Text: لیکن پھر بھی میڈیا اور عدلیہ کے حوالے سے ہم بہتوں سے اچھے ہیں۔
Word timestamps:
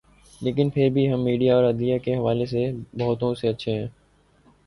لیکن 0.41 0.69
پھر 0.69 0.89
بھی 0.89 1.05
میڈیا 1.15 1.55
اور 1.55 1.63
عدلیہ 1.63 1.97
کے 1.99 2.15
حوالے 2.15 2.45
سے 2.45 2.65
ہم 2.67 2.81
بہتوں 2.99 3.33
سے 3.35 3.47
اچھے 3.47 3.71
ہیں۔ 3.73 3.87